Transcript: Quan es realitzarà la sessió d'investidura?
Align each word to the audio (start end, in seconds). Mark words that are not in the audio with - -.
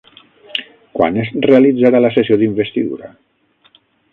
Quan 0.99 1.19
es 1.25 1.29
realitzarà 1.47 2.01
la 2.07 2.11
sessió 2.17 2.39
d'investidura? 2.45 3.13